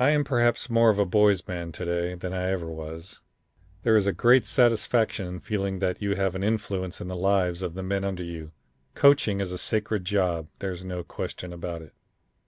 [0.00, 3.20] "I am perhaps more of a boy's man to day than I ever was.
[3.84, 7.62] There is a great satisfaction in feeling that you have an influence in the lives
[7.62, 8.50] of the men under you.
[8.96, 10.48] Coaching is a sacred job.
[10.58, 11.92] There's no question about it.